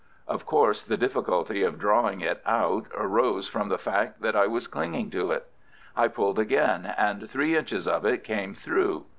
Of 0.27 0.47
course 0.47 0.81
the 0.83 0.97
difficulty 0.97 1.61
of 1.61 1.77
drawing 1.77 2.21
it 2.21 2.41
out 2.43 2.87
arose 2.97 3.47
from 3.47 3.69
the 3.69 3.77
fact 3.77 4.19
that 4.23 4.35
I 4.35 4.47
was 4.47 4.65
clinging 4.65 5.11
to 5.11 5.29
it. 5.29 5.45
I 5.95 6.07
pulled 6.07 6.39
again, 6.39 6.91
and 6.97 7.29
three 7.29 7.55
inches 7.55 7.87
of 7.87 8.03
it 8.03 8.23
came 8.23 8.55
through. 8.55 9.05